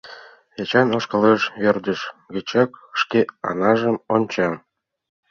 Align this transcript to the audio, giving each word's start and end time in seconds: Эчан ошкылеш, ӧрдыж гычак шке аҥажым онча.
Эчан 0.61 0.87
ошкылеш, 0.97 1.41
ӧрдыж 1.67 1.99
гычак 2.35 2.69
шке 2.99 3.21
аҥажым 3.49 3.95
онча. 4.13 4.49